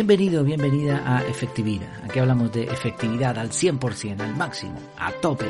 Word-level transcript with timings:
Bienvenido, 0.00 0.42
bienvenida 0.42 1.02
a 1.04 1.22
Efectividad. 1.26 1.92
Aquí 2.02 2.20
hablamos 2.20 2.50
de 2.52 2.62
efectividad 2.62 3.36
al 3.38 3.50
100%, 3.50 4.18
al 4.22 4.34
máximo, 4.34 4.80
a 4.96 5.12
tope, 5.12 5.44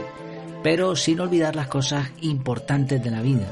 pero 0.61 0.97
sin 0.97 1.21
olvidar 1.21 1.55
las 1.55 1.69
cosas 1.69 2.11
importantes 2.23 3.01
de 3.01 3.13
la 3.13 3.23
vida. 3.23 3.47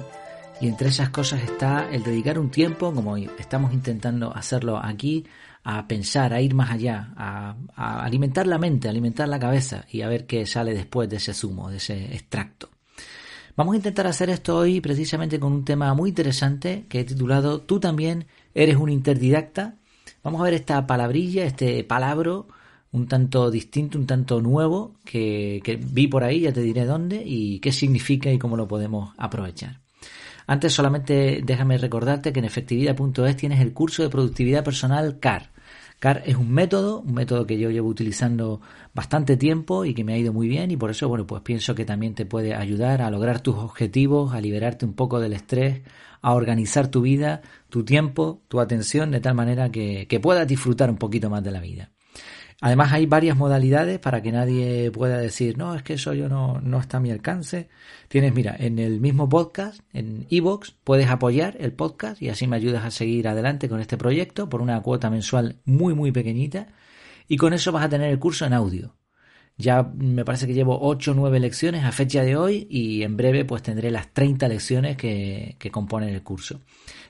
Y 0.60 0.66
entre 0.66 0.88
esas 0.88 1.10
cosas 1.10 1.40
está 1.44 1.88
el 1.88 2.02
dedicar 2.02 2.36
un 2.36 2.50
tiempo, 2.50 2.92
como 2.92 3.16
estamos 3.16 3.72
intentando 3.72 4.34
hacerlo 4.34 4.76
aquí, 4.76 5.24
a 5.62 5.86
pensar, 5.86 6.34
a 6.34 6.40
ir 6.40 6.56
más 6.56 6.72
allá, 6.72 7.12
a, 7.16 7.54
alimentar 7.76 8.48
la 8.48 8.58
mente, 8.58 8.88
a 8.88 8.90
alimentar 8.90 9.28
la 9.28 9.38
cabeza 9.38 9.84
y 9.92 10.02
a 10.02 10.08
ver 10.08 10.26
qué 10.26 10.46
sale 10.46 10.74
después 10.74 11.08
de 11.08 11.18
ese 11.18 11.32
zumo, 11.32 11.70
de 11.70 11.76
ese 11.76 12.12
extracto. 12.12 12.70
Vamos 13.54 13.74
a 13.74 13.76
intentar 13.76 14.08
hacer 14.08 14.30
esto 14.30 14.56
hoy 14.56 14.80
precisamente 14.80 15.38
con 15.38 15.52
un 15.52 15.64
tema 15.64 15.94
muy 15.94 16.08
interesante 16.08 16.86
que 16.88 16.98
he 16.98 17.04
titulado 17.04 17.60
Tú 17.60 17.78
también 17.78 18.26
eres 18.52 18.74
un 18.74 18.88
interdidacta 18.88 19.77
Vamos 20.28 20.42
a 20.42 20.44
ver 20.44 20.52
esta 20.52 20.86
palabrilla, 20.86 21.46
este 21.46 21.82
palabro 21.84 22.48
un 22.92 23.08
tanto 23.08 23.50
distinto, 23.50 23.98
un 23.98 24.06
tanto 24.06 24.42
nuevo 24.42 24.96
que, 25.02 25.80
vi 25.82 26.06
por 26.06 26.22
ahí, 26.22 26.40
ya 26.40 26.52
te 26.52 26.60
diré 26.60 26.84
dónde 26.84 27.22
y 27.24 27.60
qué 27.60 27.72
significa 27.72 28.30
y 28.30 28.36
cómo 28.36 28.54
lo 28.54 28.68
podemos 28.68 29.14
aprovechar. 29.16 29.80
Antes 30.46 30.74
solamente 30.74 31.40
déjame 31.42 31.78
recordarte 31.78 32.30
que 32.34 32.40
en 32.40 32.44
efectividad.es 32.44 33.36
tienes 33.38 33.60
el 33.60 33.72
curso 33.72 34.02
de 34.02 34.10
productividad 34.10 34.62
personal 34.62 35.18
CAR. 35.18 35.50
CAR 35.98 36.22
es 36.26 36.36
un 36.36 36.52
método, 36.52 37.00
un 37.00 37.14
método 37.14 37.46
que 37.46 37.58
yo 37.58 37.70
llevo 37.70 37.88
utilizando 37.88 38.60
bastante 38.94 39.36
tiempo 39.36 39.84
y 39.84 39.94
que 39.94 40.04
me 40.04 40.14
ha 40.14 40.18
ido 40.18 40.32
muy 40.32 40.46
bien 40.46 40.70
y 40.70 40.76
por 40.76 40.90
eso, 40.90 41.08
bueno, 41.08 41.26
pues 41.26 41.42
pienso 41.42 41.74
que 41.74 41.84
también 41.84 42.14
te 42.14 42.24
puede 42.24 42.54
ayudar 42.54 43.02
a 43.02 43.10
lograr 43.10 43.40
tus 43.40 43.56
objetivos, 43.56 44.32
a 44.32 44.40
liberarte 44.40 44.86
un 44.86 44.94
poco 44.94 45.18
del 45.18 45.32
estrés, 45.32 45.82
a 46.22 46.34
organizar 46.34 46.88
tu 46.88 47.02
vida, 47.02 47.42
tu 47.68 47.84
tiempo, 47.84 48.42
tu 48.48 48.60
atención, 48.60 49.10
de 49.10 49.20
tal 49.20 49.34
manera 49.34 49.70
que, 49.70 50.06
puedas 50.22 50.46
disfrutar 50.46 50.90
un 50.90 50.98
poquito 50.98 51.30
más 51.30 51.42
de 51.42 51.50
la 51.50 51.60
vida. 51.60 51.90
Además 52.60 52.92
hay 52.92 53.06
varias 53.06 53.36
modalidades 53.36 54.00
para 54.00 54.20
que 54.20 54.32
nadie 54.32 54.90
pueda 54.90 55.18
decir, 55.18 55.56
no, 55.56 55.76
es 55.76 55.84
que 55.84 55.94
eso 55.94 56.12
yo 56.12 56.28
no, 56.28 56.60
no 56.60 56.80
está 56.80 56.96
a 56.96 57.00
mi 57.00 57.12
alcance. 57.12 57.68
Tienes, 58.08 58.34
mira, 58.34 58.56
en 58.58 58.80
el 58.80 59.00
mismo 59.00 59.28
podcast, 59.28 59.80
en 59.92 60.26
iVoox, 60.28 60.72
puedes 60.82 61.08
apoyar 61.08 61.56
el 61.60 61.72
podcast 61.72 62.20
y 62.20 62.30
así 62.30 62.48
me 62.48 62.56
ayudas 62.56 62.84
a 62.84 62.90
seguir 62.90 63.28
adelante 63.28 63.68
con 63.68 63.80
este 63.80 63.96
proyecto 63.96 64.48
por 64.48 64.60
una 64.60 64.80
cuota 64.82 65.08
mensual 65.08 65.60
muy, 65.64 65.94
muy 65.94 66.10
pequeñita. 66.10 66.66
Y 67.28 67.36
con 67.36 67.52
eso 67.52 67.70
vas 67.70 67.84
a 67.84 67.88
tener 67.88 68.10
el 68.10 68.18
curso 68.18 68.44
en 68.44 68.54
audio. 68.54 68.97
Ya 69.58 69.82
me 69.82 70.24
parece 70.24 70.46
que 70.46 70.54
llevo 70.54 70.78
8 70.80 71.10
o 71.10 71.14
9 71.14 71.40
lecciones 71.40 71.84
a 71.84 71.90
fecha 71.90 72.22
de 72.22 72.36
hoy 72.36 72.68
y 72.70 73.02
en 73.02 73.16
breve 73.16 73.44
pues 73.44 73.60
tendré 73.62 73.90
las 73.90 74.14
30 74.14 74.46
lecciones 74.46 74.96
que, 74.96 75.56
que 75.58 75.70
componen 75.72 76.10
el 76.10 76.22
curso. 76.22 76.60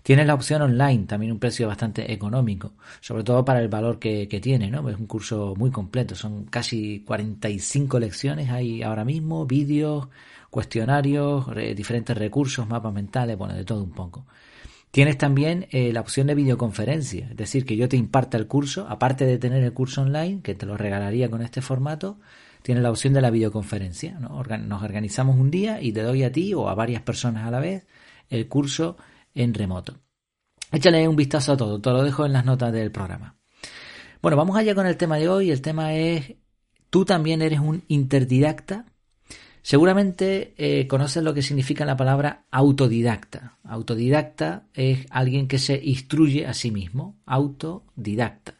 Tienes 0.02 0.26
la 0.26 0.32
opción 0.32 0.62
online, 0.62 1.04
también 1.04 1.32
un 1.32 1.38
precio 1.38 1.68
bastante 1.68 2.10
económico, 2.10 2.72
sobre 3.00 3.22
todo 3.22 3.44
para 3.44 3.60
el 3.60 3.68
valor 3.68 3.98
que, 3.98 4.26
que 4.28 4.40
tiene, 4.40 4.70
¿no? 4.70 4.88
Es 4.88 4.96
un 4.98 5.06
curso 5.06 5.54
muy 5.58 5.70
completo, 5.70 6.14
son 6.14 6.44
casi 6.46 7.00
45 7.00 8.00
lecciones 8.00 8.48
hay 8.48 8.82
ahora 8.82 9.04
mismo, 9.04 9.44
vídeos, 9.44 10.08
cuestionarios, 10.48 11.46
diferentes 11.76 12.16
recursos, 12.16 12.66
mapas 12.66 12.94
mentales, 12.94 13.36
bueno, 13.36 13.54
de 13.54 13.64
todo 13.64 13.82
un 13.82 13.92
poco. 13.92 14.24
Tienes 14.90 15.18
también 15.18 15.66
eh, 15.70 15.92
la 15.92 16.00
opción 16.00 16.26
de 16.26 16.34
videoconferencia, 16.34 17.28
es 17.30 17.36
decir, 17.36 17.66
que 17.66 17.76
yo 17.76 17.88
te 17.88 17.96
imparta 17.96 18.38
el 18.38 18.46
curso, 18.46 18.86
aparte 18.88 19.26
de 19.26 19.38
tener 19.38 19.62
el 19.62 19.72
curso 19.72 20.02
online, 20.02 20.40
que 20.42 20.54
te 20.54 20.66
lo 20.66 20.76
regalaría 20.76 21.30
con 21.30 21.42
este 21.42 21.60
formato, 21.60 22.18
tienes 22.62 22.82
la 22.82 22.90
opción 22.90 23.12
de 23.12 23.20
la 23.20 23.30
videoconferencia. 23.30 24.18
Nos 24.18 24.82
organizamos 24.82 25.36
un 25.36 25.50
día 25.50 25.80
y 25.82 25.92
te 25.92 26.02
doy 26.02 26.22
a 26.22 26.32
ti 26.32 26.54
o 26.54 26.68
a 26.68 26.74
varias 26.74 27.02
personas 27.02 27.46
a 27.46 27.50
la 27.50 27.60
vez 27.60 27.86
el 28.30 28.48
curso 28.48 28.96
en 29.34 29.54
remoto. 29.54 30.00
Échale 30.72 31.06
un 31.08 31.16
vistazo 31.16 31.52
a 31.52 31.56
todo, 31.56 31.80
te 31.80 31.90
lo 31.90 32.02
dejo 32.02 32.26
en 32.26 32.32
las 32.32 32.44
notas 32.44 32.72
del 32.72 32.90
programa. 32.90 33.36
Bueno, 34.20 34.36
vamos 34.36 34.56
allá 34.56 34.74
con 34.74 34.86
el 34.86 34.96
tema 34.96 35.16
de 35.16 35.28
hoy. 35.28 35.50
El 35.50 35.62
tema 35.62 35.94
es, 35.94 36.34
tú 36.90 37.04
también 37.04 37.40
eres 37.40 37.60
un 37.60 37.84
interdidacta. 37.88 38.86
Seguramente 39.68 40.54
eh, 40.56 40.86
conoces 40.86 41.22
lo 41.22 41.34
que 41.34 41.42
significa 41.42 41.84
la 41.84 41.94
palabra 41.94 42.46
autodidacta. 42.50 43.58
Autodidacta 43.64 44.62
es 44.72 45.04
alguien 45.10 45.46
que 45.46 45.58
se 45.58 45.78
instruye 45.84 46.46
a 46.46 46.54
sí 46.54 46.70
mismo, 46.70 47.18
autodidacta. 47.26 48.54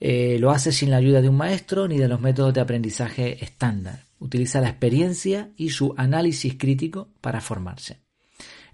Eh, 0.00 0.38
lo 0.40 0.52
hace 0.52 0.72
sin 0.72 0.88
la 0.88 0.96
ayuda 0.96 1.20
de 1.20 1.28
un 1.28 1.36
maestro 1.36 1.86
ni 1.86 1.98
de 1.98 2.08
los 2.08 2.18
métodos 2.18 2.54
de 2.54 2.62
aprendizaje 2.62 3.44
estándar. 3.44 4.06
Utiliza 4.18 4.62
la 4.62 4.70
experiencia 4.70 5.50
y 5.58 5.68
su 5.68 5.92
análisis 5.98 6.56
crítico 6.56 7.08
para 7.20 7.42
formarse. 7.42 7.98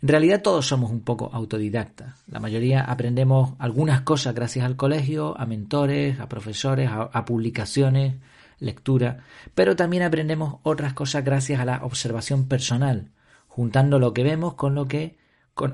En 0.03 0.09
realidad 0.09 0.43
todos 0.43 0.65
somos 0.65 0.93
un 0.93 1.01
poco 1.01 1.31
autodidactas. 1.33 2.23
La 2.29 2.39
mayoría 2.39 2.83
aprendemos 2.83 3.55
algunas 3.59 4.03
cosas 4.03 4.33
gracias 4.33 4.65
al 4.65 4.77
colegio, 4.77 5.37
a 5.37 5.45
mentores, 5.45 6.21
a 6.21 6.29
profesores, 6.29 6.89
a 6.89 7.25
publicaciones, 7.25 8.15
lectura, 8.59 9.25
pero 9.55 9.77
también 9.77 10.03
aprendemos 10.03 10.61
otras 10.63 10.95
cosas 10.95 11.25
gracias 11.25 11.61
a 11.61 11.65
la 11.65 11.85
observación 11.85 12.49
personal, 12.49 13.11
juntando 13.47 13.99
lo 13.99 14.13
que 14.13 14.23
vemos 14.23 14.55
con 14.55 14.75
lo 14.75 14.87
que 14.87 15.19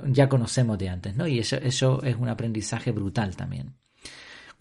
ya 0.06 0.28
conocemos 0.28 0.78
de 0.78 0.88
antes, 0.88 1.16
¿no? 1.16 1.26
Y 1.26 1.40
eso, 1.40 1.56
eso 1.56 2.02
es 2.02 2.16
un 2.16 2.28
aprendizaje 2.28 2.92
brutal 2.92 3.36
también. 3.36 3.74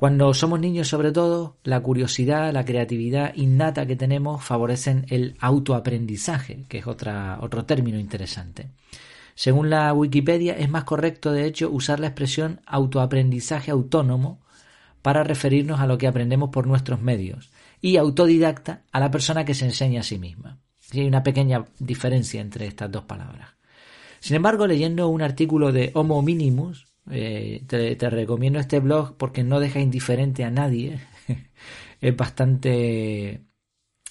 Cuando 0.01 0.33
somos 0.33 0.59
niños, 0.59 0.87
sobre 0.87 1.11
todo, 1.11 1.57
la 1.63 1.79
curiosidad, 1.79 2.51
la 2.51 2.65
creatividad 2.65 3.35
innata 3.35 3.85
que 3.85 3.95
tenemos 3.95 4.43
favorecen 4.43 5.05
el 5.09 5.35
autoaprendizaje, 5.39 6.65
que 6.67 6.79
es 6.79 6.87
otra, 6.87 7.37
otro 7.39 7.65
término 7.65 7.99
interesante. 7.99 8.71
Según 9.35 9.69
la 9.69 9.93
Wikipedia, 9.93 10.53
es 10.53 10.69
más 10.71 10.85
correcto, 10.85 11.31
de 11.31 11.45
hecho, 11.45 11.69
usar 11.69 11.99
la 11.99 12.07
expresión 12.07 12.61
autoaprendizaje 12.65 13.69
autónomo 13.69 14.41
para 15.01 15.23
referirnos 15.23 15.79
a 15.79 15.87
lo 15.87 15.97
que 15.97 16.07
aprendemos 16.07 16.49
por 16.49 16.67
nuestros 16.67 17.01
medios, 17.01 17.49
y 17.81 17.97
autodidacta 17.97 18.83
a 18.91 18.99
la 18.99 19.11
persona 19.11 19.45
que 19.45 19.55
se 19.55 19.65
enseña 19.65 20.01
a 20.01 20.03
sí 20.03 20.19
misma. 20.19 20.59
hay 20.93 21.07
una 21.07 21.23
pequeña 21.23 21.65
diferencia 21.79 22.41
entre 22.41 22.67
estas 22.67 22.91
dos 22.91 23.03
palabras. 23.05 23.49
Sin 24.19 24.35
embargo, 24.35 24.67
leyendo 24.67 25.07
un 25.07 25.21
artículo 25.23 25.71
de 25.71 25.91
Homo 25.95 26.21
Minimus, 26.21 26.85
eh, 27.09 27.63
te, 27.67 28.09
recomiendo 28.09 28.59
este 28.59 28.79
blog 28.79 29.17
porque 29.17 29.43
no 29.43 29.59
deja 29.59 29.79
indiferente 29.79 30.43
a 30.43 30.51
nadie. 30.51 30.99
es 32.01 32.15
bastante, 32.15 33.41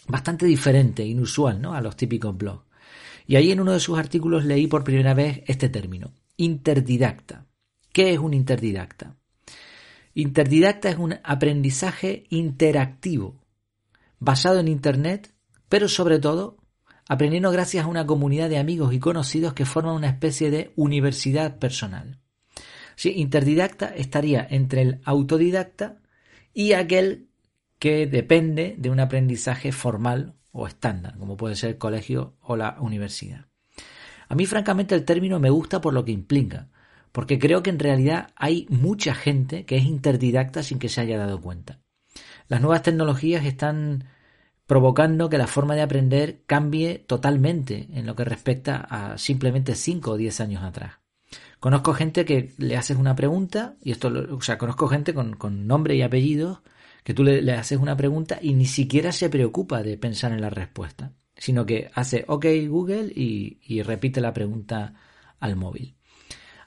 bastante 0.09 0.47
diferente, 0.47 1.05
inusual, 1.05 1.61
¿no? 1.63 1.75
A 1.75 1.81
los 1.81 1.97
típicos 1.97 2.37
blogs. 2.37 2.65
Y 3.27 3.37
ahí 3.37 3.53
en 3.53 3.61
uno 3.61 3.73
de 3.73 3.81
sus 3.81 3.97
artículos 3.97 4.45
leí 4.45 4.67
por 4.67 4.83
primera 4.83 5.15
vez 5.15 5.43
este 5.47 5.69
término, 5.69 6.13
interdidacta. 6.37 7.47
¿Qué 7.93 8.13
es 8.13 8.19
un 8.19 8.35
interdidacta? 8.35 9.20
Interdidacta 10.15 10.91
es 10.91 10.97
un 10.97 11.19
aprendizaje 11.23 12.25
interactivo 12.31 13.41
basado 14.19 14.61
en 14.61 14.69
Internet, 14.69 15.35
pero 15.69 15.89
sobre 15.89 16.19
todo 16.19 16.59
aprendiendo 17.09 17.51
gracias 17.51 17.85
a 17.85 17.89
una 17.89 18.07
comunidad 18.07 18.49
de 18.49 18.59
amigos 18.59 18.93
y 18.95 19.01
conocidos 19.01 19.53
que 19.53 19.65
forman 19.65 19.95
una 19.95 20.09
especie 20.09 20.51
de 20.51 20.73
universidad 20.77 21.59
personal. 21.59 22.21
Sí, 22.95 23.13
interdidacta 23.17 23.87
estaría 23.89 24.47
entre 24.49 24.83
el 24.83 25.01
autodidacta 25.05 25.97
y 26.53 26.73
aquel 26.73 27.29
que 27.79 28.07
depende 28.07 28.77
de 28.79 28.91
un 28.91 29.01
aprendizaje 29.01 29.73
formal 29.73 30.35
o 30.53 30.67
estándar, 30.67 31.17
como 31.19 31.37
puede 31.37 31.57
ser 31.57 31.71
el 31.71 31.79
colegio 31.79 32.37
o 32.43 32.57
la 32.57 32.77
universidad. 32.79 33.47
A 34.29 34.35
mí 34.35 34.47
francamente 34.47 34.95
el 34.95 35.05
término 35.05 35.41
me 35.41 35.51
gusta 35.51 35.81
por 35.81 35.95
lo 35.95 36.05
que 36.05 36.13
implica, 36.13 36.69
porque 37.13 37.39
creo 37.39 37.63
que 37.63 37.71
en 37.71 37.79
realidad 37.79 38.29
hay 38.37 38.67
mucha 38.69 39.15
gente 39.15 39.65
que 39.65 39.77
es 39.77 39.85
interdidacta 39.85 40.63
sin 40.63 40.79
que 40.79 40.89
se 40.89 41.01
haya 41.01 41.19
dado 41.19 41.41
cuenta. 41.41 41.81
Las 42.49 42.61
nuevas 42.61 42.83
tecnologías 42.83 43.45
están 43.45 44.05
provocando 44.67 45.29
que 45.29 45.39
la 45.39 45.49
forma 45.49 45.75
de 45.75 45.83
aprender 45.83 46.43
cambie 46.47 46.99
totalmente 46.99 47.89
en 47.93 48.07
lo 48.07 48.15
que 48.15 48.25
respecta 48.25 48.77
a 48.77 49.19
simplemente 49.19 49.75
5 49.75 50.13
o 50.13 50.17
10 50.17 50.41
años 50.41 50.63
atrás. 50.63 51.01
Conozco 51.59 51.93
gente 51.93 52.25
que 52.25 52.53
le 52.57 52.77
haces 52.77 52.97
una 52.97 53.17
pregunta, 53.17 53.77
y 53.83 53.91
esto, 53.91 54.13
o 54.31 54.41
sea, 54.41 54.59
conozco 54.59 54.89
gente 54.89 55.13
con, 55.13 55.67
nombre 55.67 55.97
y 55.97 56.03
apellido, 56.03 56.63
que 57.05 57.15
tú 57.15 57.25
le, 57.25 57.53
haces 57.53 57.79
una 57.79 57.97
pregunta 57.97 58.39
y 58.41 58.55
ni 58.55 58.67
siquiera 58.67 59.13
se 59.13 59.29
preocupa 59.29 59.83
de 59.83 59.99
pensar 59.99 60.33
en 60.33 60.41
la 60.41 60.51
respuesta, 60.51 61.13
sino 61.37 61.67
que 61.67 61.91
hace 61.95 62.25
OK 62.29 62.47
Google 62.69 63.13
y, 63.15 63.59
y 63.63 63.83
repite 63.83 64.21
la 64.21 64.33
pregunta 64.33 64.95
al 65.41 65.57
móvil. 65.57 65.97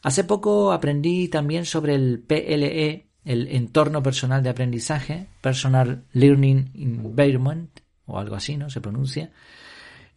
Hace 0.04 0.26
poco 0.26 0.74
aprendí 0.74 1.30
también 1.30 1.66
sobre 1.66 1.96
el 1.96 2.20
PLE, 2.20 3.08
el 3.24 3.48
entorno 3.48 4.04
personal 4.04 4.44
de 4.44 4.50
aprendizaje, 4.50 5.28
Personal 5.40 6.04
Learning 6.12 6.72
Environment, 6.76 7.70
o 8.06 8.20
algo 8.20 8.36
así, 8.36 8.58
¿no? 8.58 8.70
Se 8.70 8.82
pronuncia. 8.82 9.32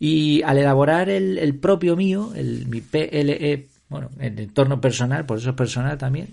Y 0.01 0.43
al 0.43 0.59
elaborar 0.59 1.09
el, 1.09 1.59
propio 1.61 1.95
mío, 1.95 2.33
el, 2.35 2.67
mi 2.67 2.81
PLE, 2.81 3.69
bueno, 3.89 4.11
el 4.19 4.39
entorno 4.41 4.81
personal, 4.81 5.25
por 5.25 5.39
eso 5.39 5.51
es 5.51 5.57
personal 5.57 5.97
también, 5.97 6.31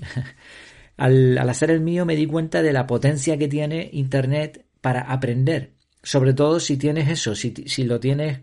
al, 0.98 1.38
hacer 1.38 1.70
el 1.70 1.80
mío 1.80 2.08
me 2.08 2.16
di 2.16 2.26
cuenta 2.26 2.64
de 2.64 2.74
la 2.74 2.88
potencia 2.88 3.38
que 3.38 3.48
tiene 3.48 3.88
Internet 3.94 4.66
para 4.82 5.02
aprender. 5.02 5.74
Sobre 6.02 6.34
todo 6.34 6.60
si 6.60 6.76
tienes 6.78 7.08
eso, 7.08 7.36
si, 7.36 7.54
si 7.68 7.84
lo 7.84 8.00
tienes 8.00 8.40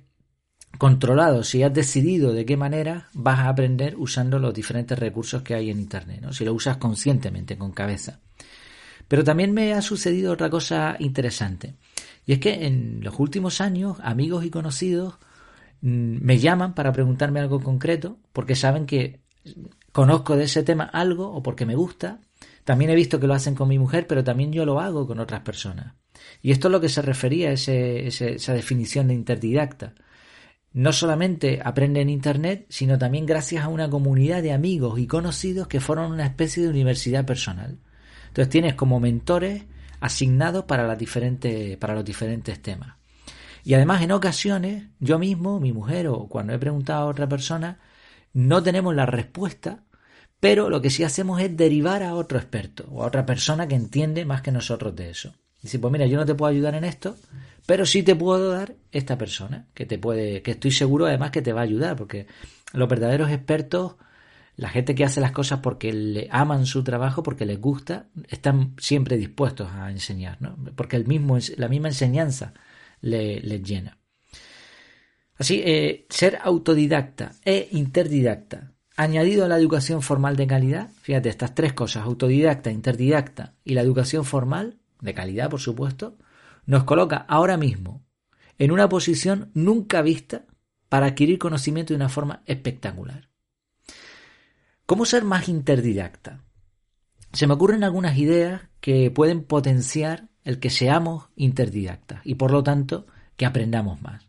controlado, 0.81 1.45
si 1.45 1.63
has 1.63 1.75
decidido 1.75 2.33
de 2.33 2.47
qué 2.47 2.57
manera 2.57 3.11
vas 3.13 3.41
a 3.41 3.51
aprender 3.51 3.97
usando 3.99 4.39
los 4.39 4.55
diferentes 4.55 4.99
recursos 4.99 5.43
que 5.43 5.55
hay 5.55 5.69
en 5.69 5.79
Internet, 5.79 6.23
¿no? 6.23 6.33
si 6.33 6.43
lo 6.43 6.55
usas 6.55 6.79
conscientemente, 6.79 7.59
con 7.59 7.73
cabeza. 7.73 8.21
Pero 9.07 9.23
también 9.23 9.53
me 9.53 9.75
ha 9.75 9.83
sucedido 9.83 10.33
otra 10.33 10.49
cosa 10.49 10.97
interesante. 10.99 11.75
Y 12.25 12.33
es 12.33 12.39
que 12.39 12.67
en 12.67 13.05
los 13.05 13.21
últimos 13.21 13.61
años, 13.61 13.99
amigos 14.03 14.43
y 14.43 14.49
conocidos 14.49 15.19
mm, 15.83 16.17
me 16.23 16.39
llaman 16.39 16.75
para 16.75 16.93
preguntarme 16.95 17.41
algo 17.41 17.61
concreto, 17.61 18.17
porque 18.33 18.57
saben 18.57 18.87
que 18.87 19.21
conozco 19.93 20.35
de 20.35 20.45
ese 20.45 20.63
tema 20.63 20.85
algo 20.85 21.31
o 21.31 21.43
porque 21.43 21.67
me 21.67 21.75
gusta. 21.75 22.21
También 22.65 22.91
he 22.91 22.95
visto 22.95 23.21
que 23.21 23.27
lo 23.27 23.35
hacen 23.35 23.55
con 23.55 23.69
mi 23.69 23.79
mujer, 23.79 24.07
pero 24.07 24.25
también 24.25 24.51
yo 24.51 24.65
lo 24.65 24.81
hago 24.81 25.07
con 25.07 25.21
otras 25.21 25.43
personas. 25.43 25.93
Y 26.41 26.53
esto 26.53 26.69
es 26.69 26.73
lo 26.73 26.81
que 26.81 26.89
se 26.89 27.03
refería 27.03 27.51
a 27.51 27.53
esa 27.53 28.55
definición 28.55 29.09
de 29.09 29.15
interdidacta. 29.15 29.93
No 30.73 30.93
solamente 30.93 31.61
aprende 31.65 32.01
en 32.01 32.11
Internet, 32.11 32.67
sino 32.69 32.97
también 32.99 33.27
gracias 33.27 33.65
a 33.65 33.69
una 33.69 33.91
comunidad 33.91 34.43
de 34.43 34.53
amigos 34.53 35.01
y 35.01 35.07
conocidos 35.07 35.67
que 35.67 35.81
forman 35.81 36.13
una 36.13 36.27
especie 36.27 36.63
de 36.63 36.69
universidad 36.69 37.25
personal. 37.25 37.79
Entonces 38.29 38.51
tienes 38.51 38.75
como 38.75 39.01
mentores 39.01 39.65
asignados 39.99 40.65
para, 40.65 40.87
las 40.87 40.97
diferentes, 40.97 41.77
para 41.77 41.95
los 41.95 42.05
diferentes 42.05 42.63
temas. 42.63 42.95
Y 43.65 43.75
además 43.75 44.03
en 44.03 44.13
ocasiones 44.13 44.85
yo 45.01 45.19
mismo, 45.19 45.61
mi 45.61 45.73
mujer 45.73 46.07
o 46.09 46.29
cuando 46.29 46.53
he 46.53 46.59
preguntado 46.59 47.03
a 47.03 47.11
otra 47.11 47.29
persona, 47.29 47.81
no 48.33 48.63
tenemos 48.63 48.95
la 48.95 49.07
respuesta, 49.07 49.85
pero 50.39 50.71
lo 50.71 50.81
que 50.81 50.91
sí 50.91 51.03
hacemos 51.03 51.41
es 51.41 51.57
derivar 51.57 52.03
a 52.03 52.15
otro 52.15 52.39
experto 52.39 52.87
o 52.91 53.03
a 53.03 53.07
otra 53.07 53.27
persona 53.27 53.67
que 53.67 53.75
entiende 53.75 54.25
más 54.25 54.41
que 54.41 54.53
nosotros 54.53 54.95
de 54.95 55.11
eso. 55.11 55.35
Dice, 55.61 55.79
pues 55.79 55.93
mira, 55.93 56.07
yo 56.07 56.17
no 56.17 56.25
te 56.25 56.35
puedo 56.35 56.51
ayudar 56.51 56.75
en 56.75 56.85
esto, 56.85 57.17
pero 57.71 57.87
sí 57.87 58.03
te 58.03 58.17
puedo 58.17 58.51
dar 58.51 58.75
esta 58.91 59.17
persona, 59.17 59.69
que 59.75 59.87
te 59.87 59.97
puede, 59.97 60.43
que 60.43 60.51
estoy 60.51 60.73
seguro 60.73 61.07
además 61.07 61.31
que 61.31 61.41
te 61.41 61.53
va 61.53 61.61
a 61.61 61.63
ayudar, 61.63 61.95
porque 61.95 62.27
los 62.73 62.89
verdaderos 62.89 63.31
expertos, 63.31 63.95
la 64.57 64.71
gente 64.71 64.97
que 64.97 65.05
hace 65.05 65.21
las 65.21 65.31
cosas 65.31 65.61
porque 65.61 65.93
le 65.93 66.27
aman 66.33 66.67
su 66.67 66.83
trabajo, 66.83 67.23
porque 67.23 67.47
les 67.47 67.61
gusta, 67.61 68.09
están 68.27 68.75
siempre 68.81 69.17
dispuestos 69.19 69.71
a 69.71 69.89
enseñar, 69.89 70.43
¿no? 70.43 70.57
Porque 70.75 70.97
el 70.97 71.07
mismo, 71.07 71.39
la 71.59 71.69
misma 71.69 71.87
enseñanza 71.87 72.55
les 73.03 73.63
llena. 73.63 73.99
Así, 75.37 75.63
eh, 75.65 76.07
ser 76.11 76.41
autodidacta 76.43 77.37
e 77.45 77.69
interdidacta, 77.71 78.73
añadido 78.97 79.45
a 79.45 79.49
la 79.49 79.57
educación 79.57 80.03
formal 80.03 80.35
de 80.35 80.49
calidad, 80.49 80.91
fíjate, 81.03 81.29
estas 81.29 81.55
tres 81.55 81.73
cosas, 81.73 82.03
autodidacta, 82.03 82.73
interdidacta 82.73 83.55
y 83.63 83.75
la 83.75 83.83
educación 83.83 84.25
formal, 84.25 84.81
de 85.01 85.15
calidad, 85.15 85.49
por 85.49 85.61
supuesto, 85.61 86.19
nos 86.71 86.85
coloca 86.85 87.27
ahora 87.29 87.57
mismo 87.57 88.05
en 88.57 88.71
una 88.71 88.89
posición 88.89 89.51
nunca 89.55 90.03
vista 90.03 90.45
para 90.89 91.07
adquirir 91.07 91.41
conocimiento 91.41 91.93
de 91.93 91.97
una 91.97 92.09
forma 92.09 92.45
espectacular. 92.47 93.29
¿Cómo 94.87 95.05
ser 95.05 95.25
más 95.25 95.49
interdidacta? 95.49 96.45
Se 97.33 97.49
me 97.49 97.55
ocurren 97.55 97.83
algunas 97.83 98.17
ideas 98.19 98.63
que 98.81 99.11
pueden 99.11 99.43
potenciar 99.43 100.29
el 100.45 100.61
que 100.61 100.71
seamos 100.71 101.31
interdidactas 101.35 102.21
y 102.23 102.37
por 102.37 102.53
lo 102.53 102.63
tanto 102.63 103.09
que 103.37 103.47
aprendamos 103.47 104.01
más. 104.01 104.29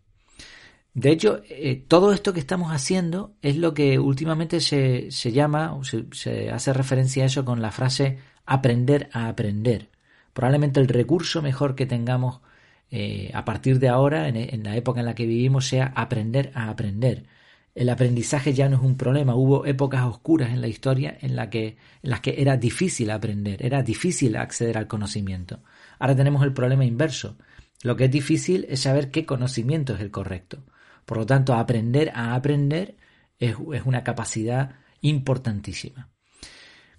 De 0.95 1.11
hecho, 1.11 1.43
eh, 1.47 1.85
todo 1.87 2.11
esto 2.11 2.33
que 2.33 2.39
estamos 2.39 2.71
haciendo 2.71 3.35
es 3.43 3.55
lo 3.55 3.75
que 3.75 3.99
últimamente 3.99 4.61
se, 4.61 5.11
llama, 5.31 5.75
o 5.75 5.83
se 5.83 6.49
hace 6.49 6.73
referencia 6.73 7.21
a 7.21 7.27
eso 7.27 7.45
con 7.45 7.61
la 7.61 7.71
frase 7.71 8.17
aprender 8.47 9.11
a 9.13 9.27
aprender. 9.27 9.90
Probablemente 10.33 10.79
el 10.79 10.87
recurso 10.87 11.41
mejor 11.41 11.75
que 11.75 11.85
tengamos 11.85 12.41
eh, 12.89 13.31
a 13.33 13.45
partir 13.45 13.79
de 13.79 13.89
ahora, 13.89 14.27
en, 14.27 14.63
la 14.63 14.75
época 14.75 14.99
en 14.99 15.05
la 15.05 15.15
que 15.15 15.25
vivimos, 15.25 15.67
sea 15.67 15.93
aprender 15.95 16.51
a 16.55 16.69
aprender. 16.69 17.25
El 17.73 17.89
aprendizaje 17.89 18.53
ya 18.53 18.67
no 18.67 18.77
es 18.77 18.83
un 18.83 18.97
problema. 18.97 19.35
Hubo 19.35 19.65
épocas 19.65 20.03
oscuras 20.03 20.51
en 20.51 20.59
la 20.61 20.67
historia 20.67 21.17
en, 21.21 21.37
la 21.37 21.49
que, 21.49 21.77
en 22.03 22.09
las 22.09 22.19
que 22.19 22.41
era 22.41 22.57
difícil 22.57 23.09
aprender, 23.11 23.65
era 23.65 23.81
difícil 23.81 24.35
acceder 24.35 24.77
al 24.77 24.87
conocimiento. 24.87 25.61
Ahora 25.99 26.15
tenemos 26.15 26.43
el 26.43 26.53
problema 26.53 26.83
inverso. 26.83 27.37
Lo 27.83 27.95
que 27.95 28.05
es 28.05 28.11
difícil 28.11 28.65
es 28.69 28.81
saber 28.81 29.09
qué 29.09 29.25
conocimiento 29.25 29.95
es 29.95 30.01
el 30.01 30.11
correcto. 30.11 30.63
Por 31.05 31.17
lo 31.17 31.25
tanto, 31.25 31.53
aprender 31.53 32.11
a 32.13 32.35
aprender 32.35 32.97
es 33.39 33.55
una 33.85 34.03
capacidad 34.03 34.75
importantísima. 35.01 36.10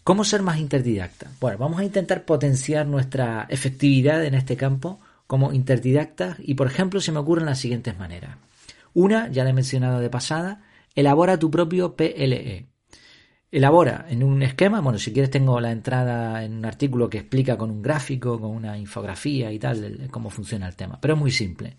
¿Cómo 0.04 0.25
ser 0.25 0.43
más 0.43 0.58
interdidacta? 0.58 1.31
Bueno, 1.40 1.58
vamos 1.58 1.81
a 1.81 1.84
intentar 1.84 2.25
potenciar 2.25 2.87
nuestra 2.87 3.46
efectividad 3.49 4.25
en 4.25 4.34
este 4.34 4.56
campo 4.56 4.99
como 5.28 5.52
interdidactas 5.52 6.38
y, 6.40 6.54
por 6.54 6.66
ejemplo, 6.66 7.00
se 7.00 7.12
me 7.12 7.20
ocurren 7.20 7.46
las 7.46 7.60
siguientes 7.60 7.96
maneras. 7.96 8.37
Una, 8.94 9.28
ya 9.31 9.44
la 9.44 9.50
he 9.50 9.54
mencionado 9.54 10.00
de 10.00 10.10
pasada, 10.10 10.64
elabora 10.96 11.38
tu 11.38 11.50
propio 11.52 11.94
PLE. 11.94 12.66
Elabora 13.52 14.06
en 14.08 14.25
un 14.25 14.43
esquema, 14.43 14.81
bueno, 14.81 14.99
si 14.99 15.12
quieres 15.12 15.31
tengo 15.31 15.60
la 15.60 15.70
entrada 15.70 16.43
en 16.43 16.54
un 16.54 16.64
artículo 16.64 17.08
que 17.08 17.19
explica 17.19 17.56
con 17.56 17.70
un 17.70 17.82
gráfico, 17.82 18.40
con 18.40 18.50
una 18.50 18.76
infografía 18.76 19.52
y 19.52 19.58
tal, 19.58 20.08
cómo 20.10 20.31
funciona 20.31 20.66
el 20.66 20.75
tema, 20.75 20.99
pero 21.00 21.14
es 21.14 21.20
muy 21.20 21.31
simple. 21.31 21.76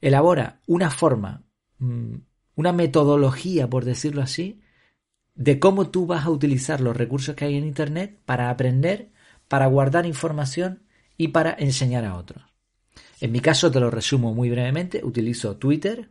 Elabora 0.00 0.60
una 0.66 0.90
forma, 0.90 1.42
mm, 1.78 2.14
una 2.56 2.72
metodología, 2.72 3.70
por 3.70 3.84
decirlo 3.84 4.22
así, 4.22 4.60
de 5.34 5.58
cómo 5.58 5.90
tú 5.90 6.06
vas 6.06 6.24
a 6.24 6.30
utilizar 6.30 6.80
los 6.80 6.96
recursos 6.96 7.34
que 7.34 7.44
hay 7.44 7.56
en 7.56 7.64
Internet 7.64 8.18
para 8.24 8.50
aprender, 8.50 9.10
para 9.48 9.66
guardar 9.66 10.06
información 10.06 10.82
y 11.16 11.28
para 11.28 11.54
enseñar 11.58 12.04
a 12.04 12.16
otros. 12.16 12.44
En 13.20 13.32
mi 13.32 13.40
caso 13.40 13.70
te 13.70 13.80
lo 13.80 13.90
resumo 13.90 14.34
muy 14.34 14.50
brevemente, 14.50 15.00
utilizo 15.04 15.56
Twitter, 15.56 16.10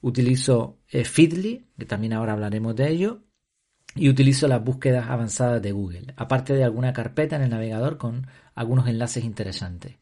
utilizo 0.00 0.78
eh, 0.88 1.04
Feedly, 1.04 1.66
que 1.78 1.86
también 1.86 2.12
ahora 2.12 2.32
hablaremos 2.32 2.74
de 2.76 2.88
ello, 2.88 3.22
y 3.94 4.08
utilizo 4.08 4.46
las 4.46 4.62
búsquedas 4.62 5.08
avanzadas 5.08 5.62
de 5.62 5.72
Google, 5.72 6.14
aparte 6.16 6.52
de 6.54 6.64
alguna 6.64 6.92
carpeta 6.92 7.36
en 7.36 7.42
el 7.42 7.50
navegador 7.50 7.96
con 7.96 8.26
algunos 8.54 8.88
enlaces 8.88 9.24
interesantes. 9.24 9.96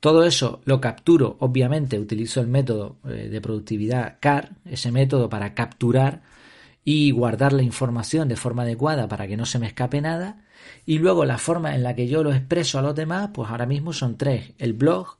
Todo 0.00 0.24
eso 0.24 0.60
lo 0.64 0.80
capturo, 0.80 1.36
obviamente 1.40 1.98
utilizo 1.98 2.40
el 2.40 2.46
método 2.46 2.98
eh, 3.06 3.28
de 3.28 3.40
productividad 3.40 4.18
CAR, 4.20 4.56
ese 4.64 4.92
método 4.92 5.28
para 5.28 5.54
capturar 5.54 6.22
y 6.84 7.10
guardar 7.10 7.52
la 7.52 7.62
información 7.62 8.28
de 8.28 8.36
forma 8.36 8.62
adecuada 8.62 9.08
para 9.08 9.26
que 9.26 9.36
no 9.36 9.46
se 9.46 9.58
me 9.58 9.66
escape 9.66 10.00
nada. 10.00 10.44
Y 10.84 10.98
luego 10.98 11.24
la 11.24 11.38
forma 11.38 11.74
en 11.74 11.82
la 11.82 11.94
que 11.94 12.06
yo 12.06 12.22
lo 12.22 12.32
expreso 12.32 12.78
a 12.78 12.82
los 12.82 12.94
demás, 12.94 13.30
pues 13.32 13.50
ahora 13.50 13.66
mismo 13.66 13.92
son 13.92 14.16
tres. 14.16 14.52
El 14.58 14.74
blog, 14.74 15.18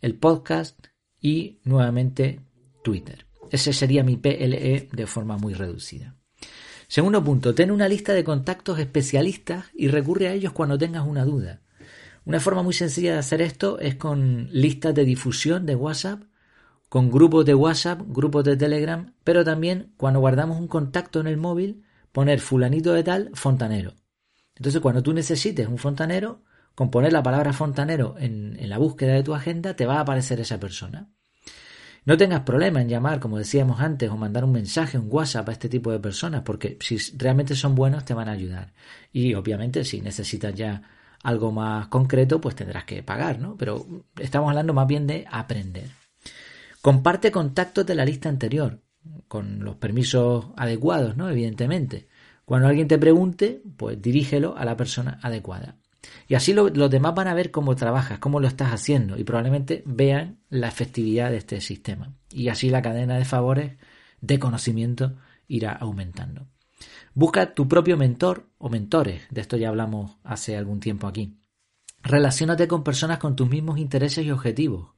el 0.00 0.14
podcast 0.14 0.88
y 1.20 1.60
nuevamente 1.64 2.40
Twitter. 2.82 3.26
Ese 3.50 3.72
sería 3.72 4.02
mi 4.02 4.16
PLE 4.16 4.88
de 4.92 5.06
forma 5.06 5.38
muy 5.38 5.54
reducida. 5.54 6.16
Segundo 6.88 7.22
punto, 7.22 7.54
ten 7.54 7.70
una 7.70 7.88
lista 7.88 8.14
de 8.14 8.24
contactos 8.24 8.78
especialistas 8.78 9.66
y 9.74 9.88
recurre 9.88 10.28
a 10.28 10.32
ellos 10.32 10.52
cuando 10.52 10.78
tengas 10.78 11.06
una 11.06 11.24
duda. 11.24 11.60
Una 12.24 12.40
forma 12.40 12.62
muy 12.62 12.74
sencilla 12.74 13.12
de 13.12 13.18
hacer 13.18 13.40
esto 13.40 13.78
es 13.78 13.94
con 13.94 14.48
listas 14.50 14.94
de 14.94 15.04
difusión 15.04 15.64
de 15.64 15.74
WhatsApp 15.74 16.22
con 16.88 17.10
grupos 17.10 17.44
de 17.44 17.54
WhatsApp, 17.54 18.00
grupos 18.06 18.44
de 18.44 18.56
Telegram, 18.56 19.12
pero 19.24 19.44
también 19.44 19.92
cuando 19.96 20.20
guardamos 20.20 20.58
un 20.58 20.68
contacto 20.68 21.20
en 21.20 21.26
el 21.26 21.36
móvil, 21.36 21.84
poner 22.12 22.40
fulanito 22.40 22.94
de 22.94 23.04
tal, 23.04 23.30
fontanero. 23.34 23.94
Entonces 24.56 24.80
cuando 24.80 25.02
tú 25.02 25.12
necesites 25.12 25.68
un 25.68 25.78
fontanero, 25.78 26.42
con 26.74 26.90
poner 26.90 27.12
la 27.12 27.22
palabra 27.22 27.52
fontanero 27.52 28.14
en, 28.18 28.56
la 28.68 28.78
búsqueda 28.78 29.12
de 29.12 29.22
tu 29.22 29.34
agenda, 29.34 29.74
te 29.74 29.86
va 29.86 29.96
a 29.96 30.00
aparecer 30.00 30.40
esa 30.40 30.60
persona. 30.60 31.10
No 32.04 32.16
tengas 32.16 32.40
problema 32.40 32.80
en 32.80 32.88
llamar, 32.88 33.20
como 33.20 33.36
decíamos 33.36 33.80
antes, 33.80 34.08
o 34.10 34.16
mandar 34.16 34.44
un 34.44 34.52
mensaje, 34.52 34.96
un 34.96 35.08
WhatsApp 35.10 35.48
a 35.48 35.52
este 35.52 35.68
tipo 35.68 35.90
de 35.90 35.98
personas, 35.98 36.42
porque 36.42 36.78
si 36.80 36.96
realmente 37.18 37.54
son 37.54 37.74
buenos 37.74 38.04
te 38.04 38.14
van 38.14 38.28
a 38.28 38.32
ayudar. 38.32 38.72
Y 39.12 39.34
obviamente 39.34 39.84
si 39.84 40.00
necesitas 40.00 40.54
ya 40.54 40.82
algo 41.22 41.52
más 41.52 41.88
concreto, 41.88 42.40
pues 42.40 42.54
tendrás 42.54 42.84
que 42.84 43.02
pagar, 43.02 43.40
¿no? 43.40 43.56
Pero 43.56 43.84
estamos 44.16 44.48
hablando 44.48 44.72
más 44.72 44.86
bien 44.86 45.06
de 45.06 45.26
aprender. 45.30 45.90
Comparte 46.82 47.30
contactos 47.30 47.86
de 47.86 47.94
la 47.94 48.04
lista 48.04 48.28
anterior, 48.28 48.80
con 49.26 49.64
los 49.64 49.76
permisos 49.76 50.46
adecuados, 50.56 51.16
¿no? 51.16 51.28
Evidentemente. 51.28 52.08
Cuando 52.44 52.68
alguien 52.68 52.88
te 52.88 52.98
pregunte, 52.98 53.62
pues 53.76 54.00
dirígelo 54.00 54.56
a 54.56 54.64
la 54.64 54.76
persona 54.76 55.18
adecuada. 55.22 55.76
Y 56.28 56.34
así 56.34 56.54
los 56.54 56.90
demás 56.90 57.14
van 57.14 57.28
a 57.28 57.34
ver 57.34 57.50
cómo 57.50 57.76
trabajas, 57.76 58.18
cómo 58.18 58.40
lo 58.40 58.48
estás 58.48 58.72
haciendo 58.72 59.18
y 59.18 59.24
probablemente 59.24 59.82
vean 59.84 60.38
la 60.48 60.68
efectividad 60.68 61.30
de 61.30 61.38
este 61.38 61.60
sistema. 61.60 62.14
Y 62.30 62.48
así 62.48 62.70
la 62.70 62.82
cadena 62.82 63.18
de 63.18 63.24
favores 63.24 63.76
de 64.20 64.38
conocimiento 64.38 65.16
irá 65.46 65.72
aumentando. 65.72 66.46
Busca 67.14 67.54
tu 67.54 67.66
propio 67.66 67.96
mentor 67.96 68.48
o 68.58 68.68
mentores, 68.68 69.22
de 69.30 69.40
esto 69.40 69.56
ya 69.56 69.68
hablamos 69.68 70.16
hace 70.22 70.56
algún 70.56 70.80
tiempo 70.80 71.06
aquí. 71.06 71.36
Relaciónate 72.02 72.68
con 72.68 72.84
personas 72.84 73.18
con 73.18 73.34
tus 73.34 73.48
mismos 73.48 73.78
intereses 73.78 74.24
y 74.24 74.30
objetivos. 74.30 74.90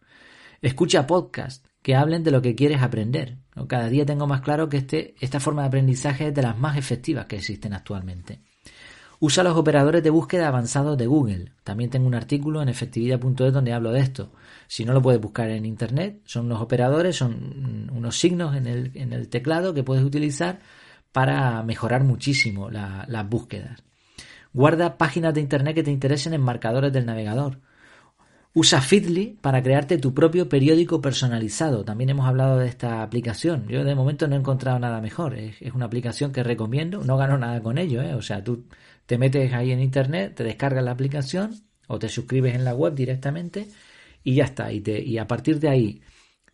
Escucha 0.61 1.07
podcasts, 1.07 1.67
que 1.83 1.95
hablen 1.95 2.23
de 2.23 2.31
lo 2.31 2.43
que 2.43 2.55
quieres 2.55 2.83
aprender. 2.83 3.39
Cada 3.69 3.89
día 3.89 4.07
tengo 4.07 4.27
más 4.27 4.41
claro 4.41 4.69
que 4.69 4.79
este, 4.79 5.15
esta 5.21 5.41
forma 5.41 5.63
de 5.63 5.69
aprendizaje 5.69 6.29
es 6.29 6.35
de 6.35 6.43
las 6.43 6.59
más 6.59 6.77
efectivas 6.77 7.27
que 7.27 7.37
existen 7.37 7.75
actualmente. 7.75 8.41
Usa 9.23 9.45
los 9.45 9.57
operadores 9.57 10.03
de 10.03 10.09
búsqueda 10.09 10.49
avanzados 10.49 10.97
de 10.97 11.07
Google. 11.07 11.53
También 11.63 11.91
tengo 11.91 12.07
un 12.07 12.15
artículo 12.15 12.63
en 12.63 12.71
efectividad.es 12.71 13.53
donde 13.53 13.75
hablo 13.75 13.93
de 13.93 14.01
esto. 14.01 14.33
Si 14.67 14.87
no 14.87 14.95
lo 14.95 15.03
puedes 15.03 15.21
buscar 15.21 15.51
en 15.51 15.67
Internet, 15.67 16.23
son 16.25 16.47
unos 16.47 16.63
operadores, 16.63 17.17
son 17.17 17.91
unos 17.93 18.19
signos 18.19 18.57
en 18.57 18.67
el, 18.67 18.93
en 18.95 19.13
el 19.13 19.29
teclado 19.29 19.75
que 19.75 19.83
puedes 19.83 20.05
utilizar 20.05 20.61
para 21.13 21.63
mejorar 21.63 22.03
muchísimo 22.05 22.71
las 22.71 23.29
búsquedas. 23.29 23.83
Guarda 24.53 24.97
páginas 24.97 25.35
de 25.35 25.41
internet 25.41 25.75
que 25.75 25.83
te 25.83 25.91
interesen 25.91 26.35
en 26.35 26.41
marcadores 26.41 26.93
del 26.93 27.07
navegador. 27.07 27.61
Usa 28.53 28.81
Feedly 28.81 29.39
para 29.41 29.63
crearte 29.63 29.99
tu 29.99 30.13
propio 30.13 30.49
periódico 30.49 31.01
personalizado. 31.01 31.85
También 31.85 32.11
hemos 32.11 32.27
hablado 32.27 32.59
de 32.59 32.67
esta 32.67 33.03
aplicación. 33.03 33.69
Yo 33.69 33.85
de 33.85 33.95
momento 33.95 34.27
no 34.27 34.35
he 34.35 34.39
encontrado 34.39 34.79
nada 34.81 35.01
mejor. 35.01 35.35
Es, 35.39 35.61
una 35.73 35.85
aplicación 35.87 36.33
que 36.33 36.43
recomiendo. 36.43 37.05
No 37.05 37.17
gano 37.17 37.39
nada 37.39 37.63
con 37.63 37.79
ello. 37.79 38.03
¿eh? 38.03 38.15
O 38.15 38.23
sea, 38.23 38.43
tú 38.43 38.65
te 39.07 39.19
metes 39.19 39.53
ahí 39.53 39.71
en 39.71 39.81
internet, 39.81 40.35
te 40.35 40.43
descargas 40.43 40.83
la 40.83 40.91
aplicación 40.91 41.63
o 41.87 42.01
te 42.01 42.09
suscribes 42.09 42.57
en 42.57 42.65
la 42.65 42.75
web 42.75 42.95
directamente 42.95 43.69
y 44.25 44.35
ya 44.35 44.45
está. 44.45 44.73
Y, 44.73 44.83
y 44.85 45.19
a 45.19 45.29
partir 45.29 45.61
de 45.61 45.69
ahí 45.69 46.03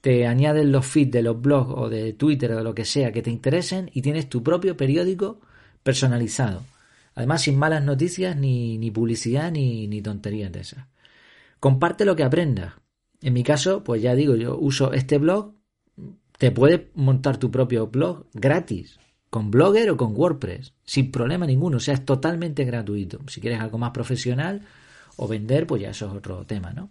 te 0.02 0.26
añades 0.26 0.66
los 0.66 0.86
feeds 0.86 1.12
de 1.12 1.22
los 1.22 1.40
blogs 1.40 1.72
o 1.76 1.88
de 1.88 2.12
Twitter 2.12 2.52
o 2.52 2.56
de 2.58 2.64
lo 2.64 2.74
que 2.74 2.84
sea 2.84 3.10
que 3.10 3.22
te 3.22 3.30
interesen 3.30 3.90
y 3.94 4.02
tienes 4.02 4.28
tu 4.28 4.42
propio 4.42 4.76
periódico 4.76 5.40
personalizado. 5.82 6.62
Además, 7.14 7.42
sin 7.42 7.58
malas 7.58 7.82
noticias, 7.82 8.36
ni, 8.36 8.76
ni 8.76 8.90
publicidad, 8.90 9.50
ni, 9.50 9.86
ni 9.88 10.02
tonterías 10.02 10.52
de 10.52 10.60
esas. 10.60 10.84
Comparte 11.60 12.04
lo 12.04 12.16
que 12.16 12.24
aprendas. 12.24 12.74
En 13.20 13.32
mi 13.32 13.42
caso, 13.42 13.82
pues 13.82 14.02
ya 14.02 14.14
digo, 14.14 14.36
yo 14.36 14.58
uso 14.58 14.92
este 14.92 15.18
blog. 15.18 15.54
Te 16.38 16.50
puedes 16.50 16.82
montar 16.94 17.38
tu 17.38 17.50
propio 17.50 17.86
blog 17.86 18.26
gratis, 18.34 18.98
con 19.30 19.50
Blogger 19.50 19.90
o 19.90 19.96
con 19.96 20.14
WordPress, 20.14 20.74
sin 20.84 21.10
problema 21.10 21.46
ninguno. 21.46 21.78
O 21.78 21.80
sea, 21.80 21.94
es 21.94 22.04
totalmente 22.04 22.64
gratuito. 22.64 23.20
Si 23.28 23.40
quieres 23.40 23.60
algo 23.60 23.78
más 23.78 23.90
profesional 23.90 24.62
o 25.16 25.26
vender, 25.26 25.66
pues 25.66 25.82
ya 25.82 25.90
eso 25.90 26.06
es 26.06 26.12
otro 26.12 26.44
tema, 26.44 26.72
¿no? 26.72 26.90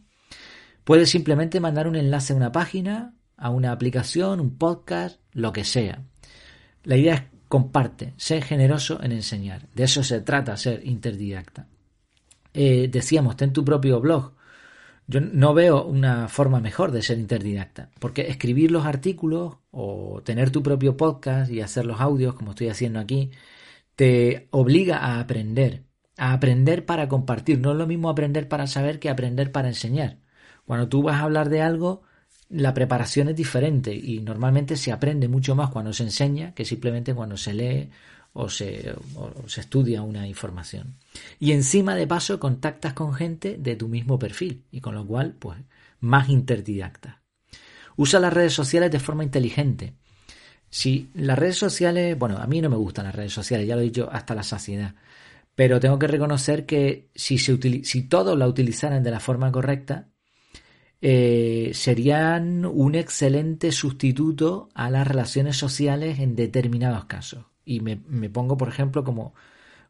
Puedes 0.83 1.09
simplemente 1.09 1.59
mandar 1.59 1.87
un 1.87 1.95
enlace 1.95 2.33
a 2.33 2.35
una 2.35 2.51
página, 2.51 3.15
a 3.37 3.49
una 3.49 3.71
aplicación, 3.71 4.39
un 4.39 4.57
podcast, 4.57 5.19
lo 5.33 5.51
que 5.51 5.63
sea. 5.63 6.03
La 6.83 6.97
idea 6.97 7.15
es 7.15 7.23
comparte, 7.47 8.13
sé 8.17 8.41
generoso 8.41 9.01
en 9.01 9.11
enseñar. 9.11 9.67
De 9.73 9.85
eso 9.85 10.03
se 10.03 10.21
trata, 10.21 10.55
ser 10.57 10.85
interdidacta. 10.85 11.67
Eh, 12.53 12.87
decíamos, 12.91 13.35
ten 13.35 13.51
tu 13.51 13.65
propio 13.65 13.99
blog. 13.99 14.34
Yo 15.07 15.21
no 15.21 15.53
veo 15.53 15.85
una 15.85 16.27
forma 16.27 16.59
mejor 16.59 16.91
de 16.91 17.03
ser 17.03 17.19
interdidacta, 17.19 17.91
porque 17.99 18.27
escribir 18.27 18.71
los 18.71 18.85
artículos 18.85 19.57
o 19.71 20.21
tener 20.23 20.49
tu 20.49 20.63
propio 20.63 20.97
podcast 20.97 21.51
y 21.51 21.61
hacer 21.61 21.85
los 21.85 22.01
audios, 22.01 22.33
como 22.33 22.51
estoy 22.51 22.69
haciendo 22.69 22.99
aquí, 22.99 23.31
te 23.95 24.47
obliga 24.51 24.97
a 24.97 25.19
aprender, 25.19 25.83
a 26.17 26.33
aprender 26.33 26.85
para 26.85 27.07
compartir. 27.07 27.59
No 27.59 27.71
es 27.71 27.77
lo 27.77 27.87
mismo 27.87 28.09
aprender 28.09 28.47
para 28.47 28.67
saber 28.67 28.99
que 28.99 29.09
aprender 29.09 29.51
para 29.51 29.67
enseñar. 29.67 30.17
Cuando 30.65 30.89
tú 30.89 31.03
vas 31.03 31.17
a 31.17 31.23
hablar 31.23 31.49
de 31.49 31.61
algo, 31.61 32.01
la 32.49 32.73
preparación 32.73 33.29
es 33.29 33.35
diferente 33.35 33.93
y 33.95 34.21
normalmente 34.21 34.75
se 34.75 34.91
aprende 34.91 35.27
mucho 35.27 35.55
más 35.55 35.69
cuando 35.69 35.93
se 35.93 36.03
enseña 36.03 36.53
que 36.53 36.65
simplemente 36.65 37.13
cuando 37.13 37.37
se 37.37 37.53
lee 37.53 37.89
o 38.37 38.49
se, 38.49 38.93
se, 39.47 39.61
estudia 39.61 40.01
una 40.01 40.27
información. 40.27 40.97
Y 41.39 41.53
encima 41.53 41.95
de 41.95 42.05
paso 42.05 42.37
contactas 42.37 42.93
con 42.93 43.13
gente 43.13 43.55
de 43.57 43.77
tu 43.77 43.87
mismo 43.87 44.19
perfil 44.19 44.65
y 44.71 44.81
con 44.81 44.93
lo 44.93 45.07
cual, 45.07 45.35
pues, 45.39 45.57
más 46.01 46.27
interdidacta. 46.27 47.21
Usa 47.95 48.19
las 48.19 48.33
redes 48.33 48.51
sociales 48.51 48.91
de 48.91 48.99
forma 48.99 49.23
inteligente. 49.23 49.93
Si 50.69 51.09
las 51.13 51.39
redes 51.39 51.55
sociales, 51.55 52.19
bueno, 52.19 52.37
a 52.37 52.45
mí 52.45 52.59
no 52.59 52.69
me 52.69 52.75
gustan 52.75 53.05
las 53.05 53.15
redes 53.15 53.31
sociales, 53.31 53.67
ya 53.67 53.75
lo 53.75 53.81
he 53.81 53.85
dicho 53.85 54.09
hasta 54.11 54.35
la 54.35 54.43
saciedad, 54.43 54.95
pero 55.55 55.79
tengo 55.79 55.97
que 55.97 56.07
reconocer 56.07 56.65
que 56.65 57.09
si, 57.15 57.37
se 57.37 57.57
si 57.85 58.03
todos 58.09 58.37
la 58.37 58.49
utilizaran 58.49 59.01
de 59.01 59.11
la 59.11 59.21
forma 59.21 59.49
correcta, 59.49 60.09
eh, 60.99 61.71
serían 61.73 62.65
un 62.65 62.95
excelente 62.95 63.71
sustituto 63.71 64.67
a 64.73 64.89
las 64.89 65.07
relaciones 65.07 65.55
sociales 65.55 66.19
en 66.19 66.35
determinados 66.35 67.05
casos. 67.05 67.45
Y 67.65 67.81
me, 67.81 67.97
pongo, 68.29 68.57
por 68.57 68.69
ejemplo, 68.69 69.03
como, 69.03 69.33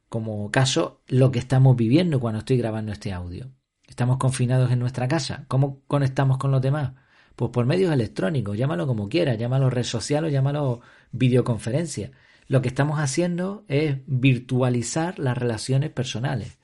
como 0.09 0.49
caso 0.49 1.01
lo 1.07 1.31
que 1.31 1.39
estamos 1.39 1.75
viviendo 1.75 2.19
cuando 2.19 2.39
estoy 2.39 2.57
grabando 2.57 2.91
este 2.91 3.11
audio. 3.11 3.51
Estamos 3.87 4.17
confinados 4.17 4.71
en 4.71 4.79
nuestra 4.79 5.07
casa. 5.07 5.45
¿Cómo 5.47 5.83
conectamos 5.87 6.37
con 6.37 6.51
los 6.51 6.61
demás? 6.61 6.93
Pues 7.35 7.51
por 7.51 7.65
medios 7.65 7.91
electrónicos, 7.91 8.57
llámalo 8.57 8.87
como 8.87 9.09
quieras, 9.09 9.37
llámalo 9.37 9.69
red 9.69 9.83
social 9.83 10.23
o 10.23 10.29
llámalo 10.29 10.81
videoconferencia. 11.11 12.11
Lo 12.47 12.61
que 12.61 12.69
estamos 12.69 12.99
haciendo 12.99 13.65
es 13.67 13.97
virtualizar 14.07 15.19
las 15.19 15.37
relaciones 15.37 15.91
personales. 15.91 16.57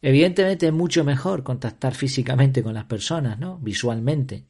Evidentemente 0.00 0.66
es 0.66 0.72
mucho 0.72 1.04
mejor 1.04 1.42
contactar 1.42 1.94
físicamente 1.94 2.62
con 2.62 2.74
las 2.74 2.84
personas, 2.84 3.38
¿no? 3.38 3.58
Visualmente. 3.58 4.46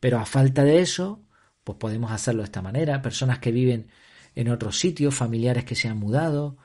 Pero 0.00 0.18
a 0.18 0.26
falta 0.26 0.64
de 0.64 0.80
eso, 0.80 1.22
pues 1.64 1.78
podemos 1.78 2.12
hacerlo 2.12 2.42
de 2.42 2.46
esta 2.46 2.62
manera. 2.62 3.02
Personas 3.02 3.38
que 3.38 3.52
viven 3.52 3.88
en 4.34 4.48
otros 4.48 4.78
sitios, 4.78 5.14
familiares 5.14 5.64
que 5.64 5.74
se 5.74 5.88
han 5.88 5.98
mudado, 5.98 6.56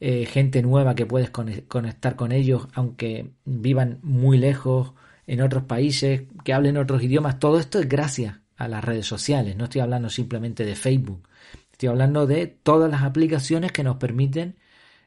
eh, 0.00 0.26
gente 0.26 0.62
nueva 0.62 0.94
que 0.94 1.06
puedes 1.06 1.30
conectar 1.30 2.16
con 2.16 2.32
ellos 2.32 2.66
aunque 2.74 3.30
vivan 3.44 4.00
muy 4.02 4.36
lejos 4.36 4.94
en 5.26 5.40
otros 5.40 5.64
países, 5.64 6.22
que 6.44 6.52
hablen 6.52 6.76
otros 6.76 7.02
idiomas. 7.02 7.38
Todo 7.38 7.60
esto 7.60 7.78
es 7.78 7.88
gracias 7.88 8.36
a 8.56 8.68
las 8.68 8.84
redes 8.84 9.06
sociales. 9.06 9.56
No 9.56 9.64
estoy 9.64 9.80
hablando 9.80 10.10
simplemente 10.10 10.64
de 10.64 10.74
Facebook. 10.74 11.28
Estoy 11.70 11.88
hablando 11.88 12.26
de 12.26 12.46
todas 12.46 12.90
las 12.90 13.02
aplicaciones 13.02 13.72
que 13.72 13.84
nos 13.84 13.96
permiten 13.96 14.56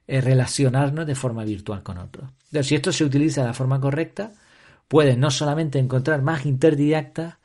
eh, 0.07 0.21
relacionarnos 0.21 1.05
de 1.05 1.15
forma 1.15 1.43
virtual 1.43 1.83
con 1.83 1.97
otros. 1.97 2.29
Si 2.61 2.75
esto 2.75 2.91
se 2.91 3.03
utiliza 3.03 3.41
de 3.41 3.47
la 3.47 3.53
forma 3.53 3.81
correcta, 3.81 4.31
puedes 4.87 5.17
no 5.17 5.31
solamente 5.31 5.79
encontrar 5.79 6.21
más 6.21 6.45
interdidactas, 6.45 7.35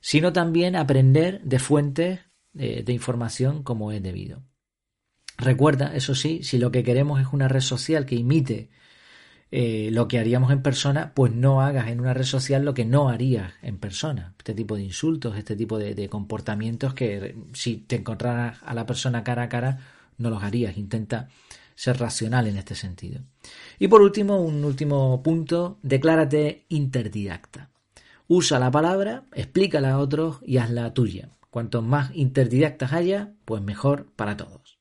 sino 0.00 0.32
también 0.32 0.76
aprender 0.76 1.40
de 1.42 1.58
fuentes 1.58 2.20
eh, 2.58 2.82
de 2.84 2.92
información 2.92 3.62
como 3.62 3.92
es 3.92 4.02
debido. 4.02 4.42
Recuerda, 5.36 5.94
eso 5.94 6.14
sí, 6.14 6.42
si 6.42 6.58
lo 6.58 6.70
que 6.70 6.84
queremos 6.84 7.20
es 7.20 7.28
una 7.32 7.48
red 7.48 7.60
social 7.60 8.06
que 8.06 8.14
imite 8.14 8.70
eh, 9.50 9.90
lo 9.92 10.06
que 10.08 10.18
haríamos 10.18 10.52
en 10.52 10.62
persona, 10.62 11.12
pues 11.14 11.32
no 11.32 11.60
hagas 11.60 11.88
en 11.88 12.00
una 12.00 12.14
red 12.14 12.24
social 12.24 12.64
lo 12.64 12.74
que 12.74 12.84
no 12.84 13.08
harías 13.08 13.52
en 13.62 13.78
persona. 13.78 14.34
Este 14.38 14.54
tipo 14.54 14.76
de 14.76 14.82
insultos, 14.82 15.36
este 15.36 15.56
tipo 15.56 15.78
de 15.78 16.08
comportamientos 16.08 16.94
que 16.94 17.36
si 17.52 17.78
te 17.78 17.96
encontraras 17.96 18.58
a 18.62 18.74
la 18.74 18.86
persona 18.86 19.24
cara 19.24 19.44
a 19.44 19.48
cara, 19.48 19.78
no 20.18 20.30
los 20.30 20.42
harías. 20.42 20.76
Intenta 20.76 21.28
ser 21.74 21.98
racional 21.98 22.46
en 22.46 22.56
este 22.56 22.74
sentido. 22.74 23.20
Y 23.78 23.88
por 23.88 24.02
último, 24.02 24.40
un 24.40 24.64
último 24.64 25.22
punto, 25.22 25.78
declárate 25.82 26.64
interdidacta. 26.68 27.70
Usa 28.26 28.58
la 28.58 28.70
palabra, 28.70 29.24
explícala 29.34 29.92
a 29.92 29.98
otros 29.98 30.38
y 30.44 30.56
hazla 30.58 30.94
tuya. 30.94 31.28
Cuanto 31.54 31.82
más 31.82 32.10
interdidactas 32.16 32.92
haya, 32.92 33.34
pues 33.44 33.62
mejor 33.62 34.12
para 34.16 34.36
todos. 34.36 34.80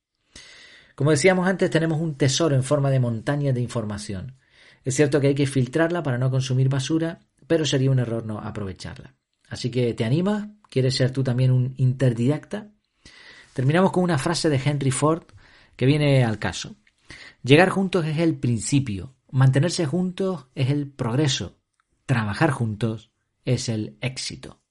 Como 0.96 1.12
decíamos 1.12 1.48
antes, 1.48 1.70
tenemos 1.70 2.01
un 2.01 2.15
tesoro 2.15 2.56
en 2.56 2.63
forma 2.63 2.89
de 2.89 3.00
montaña 3.00 3.53
de 3.53 3.62
información. 3.62 4.39
Es 4.84 4.96
cierto 4.96 5.22
que 5.22 5.27
hay 5.27 5.36
que 5.36 5.46
filtrarla 5.46 6.01
para 6.01 6.18
no 6.18 6.32
consumir 6.32 6.70
basura, 6.70 7.20
pero 7.46 7.63
sería 7.63 7.92
un 7.92 8.00
error 8.00 8.25
no 8.25 8.39
aprovecharla. 8.39 9.13
Así 9.48 9.70
que, 9.70 9.94
¿te 9.94 10.03
animas? 10.03 10.48
¿Quieres 10.68 10.96
ser 10.96 11.12
tú 11.12 11.24
también 11.24 11.51
un 11.51 11.75
interdidacta? 11.77 12.72
Terminamos 13.53 13.92
con 13.92 14.03
una 14.03 14.18
frase 14.18 14.50
de 14.50 14.60
Henry 14.65 14.89
Ford 14.89 15.25
que 15.75 15.86
viene 15.86 16.24
al 16.24 16.39
caso. 16.39 16.75
Llegar 17.44 17.70
juntos 17.70 18.08
es 18.08 18.18
el 18.18 18.39
principio, 18.39 19.13
mantenerse 19.30 19.86
juntos 19.86 20.48
es 20.56 20.72
el 20.72 20.89
progreso, 20.89 21.60
trabajar 22.08 22.50
juntos 22.50 23.12
es 23.46 23.70
el 23.70 23.96
éxito. 24.01 24.62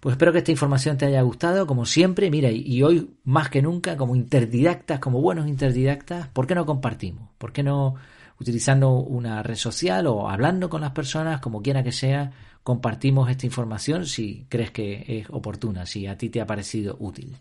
Pues 0.00 0.12
espero 0.12 0.32
que 0.32 0.38
esta 0.38 0.52
información 0.52 0.96
te 0.96 1.06
haya 1.06 1.22
gustado, 1.22 1.66
como 1.66 1.84
siempre, 1.84 2.30
mira, 2.30 2.50
y 2.50 2.82
hoy 2.82 3.10
más 3.24 3.50
que 3.50 3.62
nunca, 3.62 3.96
como 3.96 4.14
interdidactas, 4.14 5.00
como 5.00 5.20
buenos 5.20 5.48
interdidactas, 5.48 6.28
¿por 6.28 6.46
qué 6.46 6.54
no 6.54 6.64
compartimos? 6.64 7.30
¿Por 7.36 7.52
qué 7.52 7.64
no 7.64 7.96
utilizando 8.40 8.92
una 8.92 9.42
red 9.42 9.56
social 9.56 10.06
o 10.06 10.28
hablando 10.28 10.70
con 10.70 10.80
las 10.80 10.92
personas, 10.92 11.40
como 11.40 11.62
quiera 11.62 11.82
que 11.82 11.90
sea, 11.90 12.30
compartimos 12.62 13.28
esta 13.28 13.46
información 13.46 14.06
si 14.06 14.46
crees 14.48 14.70
que 14.70 15.04
es 15.08 15.30
oportuna, 15.30 15.84
si 15.84 16.06
a 16.06 16.16
ti 16.16 16.28
te 16.28 16.40
ha 16.40 16.46
parecido 16.46 16.96
útil? 17.00 17.36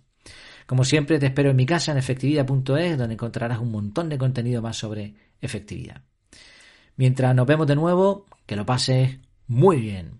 Como 0.66 0.84
siempre, 0.84 1.20
te 1.20 1.28
espero 1.28 1.52
en 1.52 1.56
mi 1.56 1.66
casa 1.66 1.92
en 1.92 2.00
efectividad.es, 2.00 2.98
donde 2.98 3.14
encontrarás 3.14 3.60
un 3.60 3.72
montón 3.72 4.10
de 4.10 4.18
contenido 4.18 4.62
más 4.62 4.78
sobre 4.78 5.14
efectividad. 5.40 6.02
Mientras 6.96 7.36
nos 7.36 7.46
vemos 7.46 7.68
de 7.68 7.76
nuevo, 7.76 8.26
que 8.46 8.56
lo 8.56 8.66
pases 8.66 9.20
muy 9.48 9.80
bien. 9.80 10.20